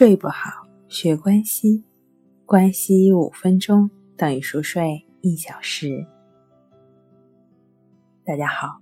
[0.00, 1.84] 睡不好，学关西，
[2.46, 6.06] 关西五分钟等于熟睡一小时。
[8.24, 8.80] 大家好，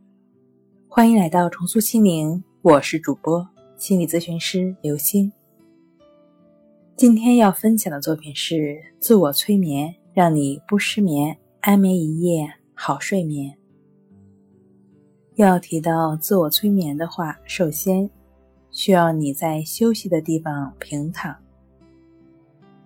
[0.86, 3.44] 欢迎来到重塑心灵，我是主播
[3.76, 5.32] 心理咨询师刘星。
[6.94, 13.58] 今天要分享的作品是自我催眠，让你不失眠，安眠一夜好睡眠。
[15.34, 18.08] 要提到自我催眠的话，首先。
[18.78, 21.36] 需要你在休息的地方平躺，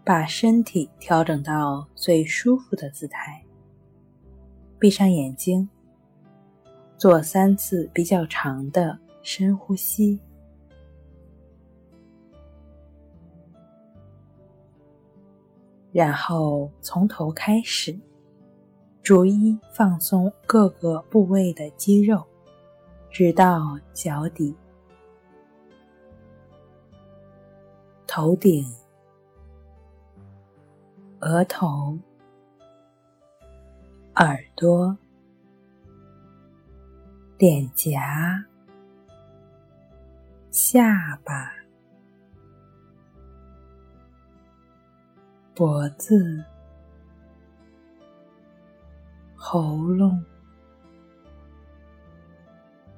[0.02, 3.44] 把身体调整到最舒服的姿态，
[4.78, 5.68] 闭上眼睛，
[6.96, 10.18] 做三次比较长的深呼吸，
[15.92, 17.94] 然后从头开始，
[19.02, 22.24] 逐一放松各个部位的肌肉，
[23.10, 24.56] 直到脚底。
[28.14, 28.70] 头顶、
[31.20, 31.98] 额头、
[34.16, 34.94] 耳朵、
[37.38, 38.44] 脸颊、
[40.50, 41.54] 下巴、
[45.54, 46.44] 脖子、
[49.34, 50.22] 喉咙，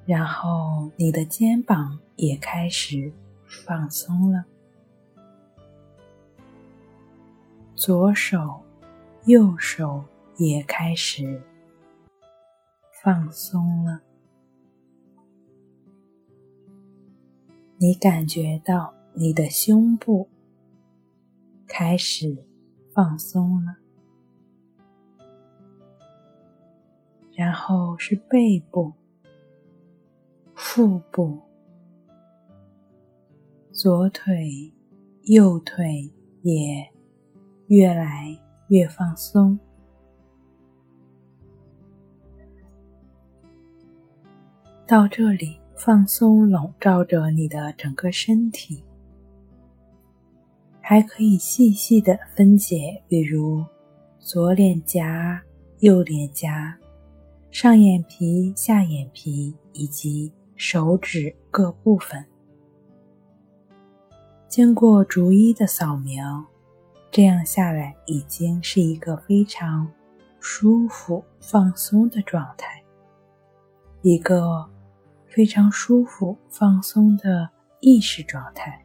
[0.05, 3.13] 然后你的肩膀也开始
[3.47, 4.43] 放松了。
[7.75, 8.63] 左手、
[9.25, 10.01] 右手
[10.37, 11.41] 也开始
[13.03, 13.99] 放松了。
[17.77, 20.29] 你感觉到你的胸部
[21.67, 22.45] 开始
[22.93, 23.75] 放松了，
[27.33, 28.93] 然后是背部、
[30.53, 31.41] 腹部、
[33.73, 34.71] 左腿、
[35.23, 36.09] 右腿
[36.41, 36.94] 也。
[37.67, 39.57] 越来越放松，
[44.85, 48.83] 到这里，放松笼罩着你的整个身体，
[50.79, 53.65] 还可以细细的分解，比如
[54.19, 55.41] 左脸颊、
[55.79, 56.77] 右脸颊、
[57.49, 62.23] 上眼皮、下眼皮以及手指各部分，
[64.47, 66.45] 经过逐一的扫描。
[67.15, 69.89] 这样下来，已经是一个非常
[70.41, 72.83] 舒服、放松的状态，
[74.01, 74.69] 一个
[75.25, 77.49] 非常舒服、放松的
[77.79, 78.83] 意识状态。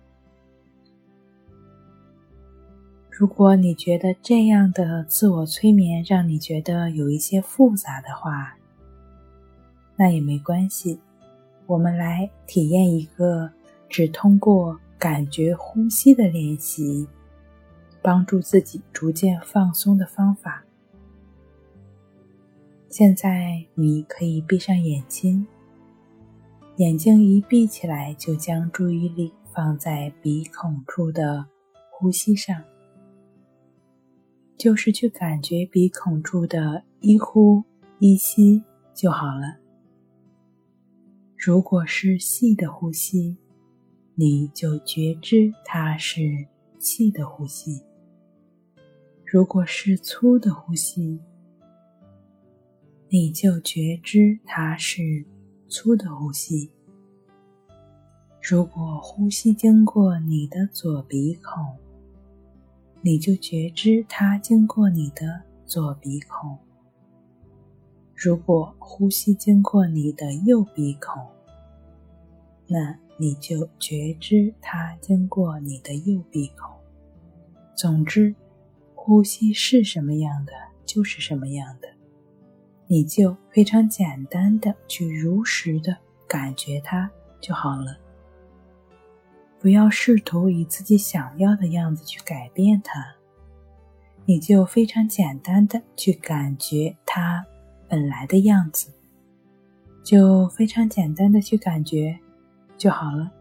[3.11, 8.57] 如果你觉得这样的自我催眠让你觉得有一些复杂的话，
[9.97, 11.01] 那也没关系，
[11.67, 13.51] 我们来体验一个
[13.89, 17.09] 只通过感觉呼吸的练习。
[18.03, 20.65] 帮助自己逐渐放松的方法。
[22.89, 25.47] 现在你可以闭上眼睛，
[26.77, 31.47] 眼睛一闭起来，就将注意力放在鼻孔处的
[31.91, 32.65] 呼吸上，
[34.57, 37.63] 就是去感觉鼻孔处的一呼
[38.01, 39.59] 一吸就好了。
[41.37, 43.37] 如果是细的呼吸，
[44.15, 46.47] 你就觉知它是
[46.79, 47.81] 细的呼吸。
[49.33, 51.21] 如果是粗的呼吸，
[53.09, 55.25] 你就觉知它是
[55.69, 56.69] 粗的呼吸。
[58.43, 61.65] 如果呼吸经过你的左鼻孔，
[63.03, 66.59] 你就觉知它经过你的左鼻孔。
[68.17, 71.25] 如果呼吸经过你的右鼻孔，
[72.67, 76.69] 那你就觉知它经过你的右鼻孔。
[77.77, 78.35] 总之。
[79.03, 80.53] 呼吸是什么样的，
[80.85, 81.89] 就是什么样的，
[82.87, 85.97] 你就非常简单的去如实的
[86.29, 87.97] 感觉它就好了。
[89.59, 93.03] 不要试图以自己想要的样子去改变它，
[94.27, 97.43] 你就非常简单的去感觉它
[97.89, 98.93] 本来的样子，
[100.05, 102.19] 就非常简单的去感觉
[102.77, 103.33] 就好了。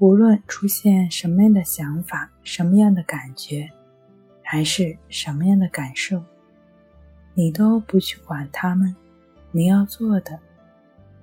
[0.00, 3.70] 无论出现什么样的想法、什么样的感觉，
[4.42, 6.24] 还是什么样的感受，
[7.34, 8.96] 你都不去管他们。
[9.52, 10.40] 你要做的，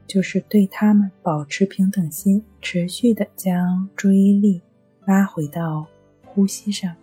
[0.05, 4.61] 就是对他们保持平等心，持续的将注意力
[5.05, 5.87] 拉回到
[6.23, 6.95] 呼吸上，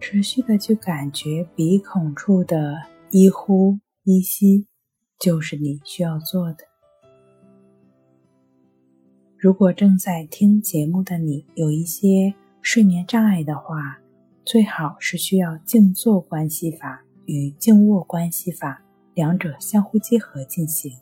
[0.00, 2.74] 持续的去感觉鼻孔处的
[3.10, 4.66] 一呼一吸，
[5.16, 6.69] 就是你需要做的。
[9.40, 13.98] 如果正在听节目的你有一些睡眠障碍的话，
[14.44, 18.82] 最好是需要静坐关系法与静卧关系法
[19.14, 20.92] 两者相互结合进行。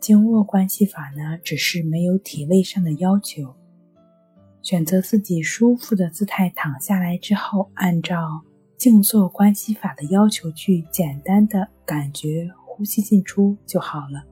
[0.00, 3.54] 静卧关系法呢，只是没有体位上的要求，
[4.62, 8.42] 选择自己舒服的姿态躺下来之后，按照
[8.78, 14.24] 静坐关系法的要求去简单的感觉呼吸进出就好了。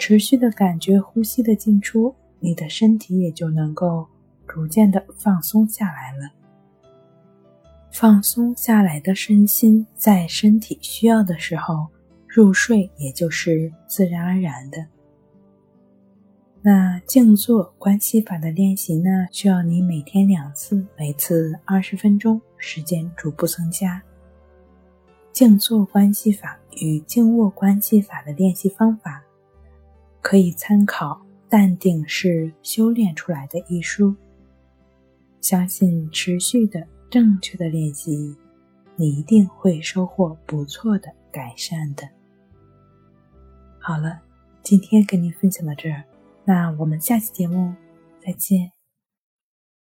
[0.00, 4.04] 持续的感觉呼吸的进出，你的身体也就能够
[4.48, 6.30] 逐渐的放松下来了。
[7.92, 11.86] 放松下来的身心，在身体需要的时候。
[12.32, 14.86] 入睡也就是自然而然的。
[16.62, 24.00] 那静坐关系法的练习呢，需要你每天两次，每次二十分钟，时间逐步增加。
[25.32, 29.24] 静坐关系法与静卧关系法的练习方法，
[30.20, 31.14] 可以参考
[31.48, 34.14] 《淡定是修炼出来的》一书。
[35.40, 38.36] 相信持续的正确的练习，
[38.96, 42.08] 你一定会收获不错的改善的。
[43.78, 44.20] 好了，
[44.62, 46.04] 今天跟您分享到这儿，
[46.44, 47.74] 那我们下期节目
[48.20, 48.79] 再见。